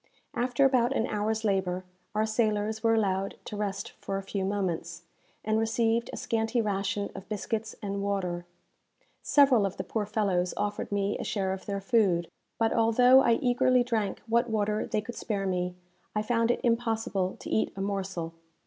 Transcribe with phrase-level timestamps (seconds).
[0.33, 1.83] After about an hour's labour,
[2.15, 5.03] our sailors were allowed to rest for a few moments,
[5.45, 8.47] and received a scanty ration of biscuits and water.
[9.21, 12.27] Several of the poor fellows offered me a share of their food;
[12.57, 15.75] but, although I eagerly drank what water they could spare me,
[16.15, 18.33] I found it impossible to eat a morsel.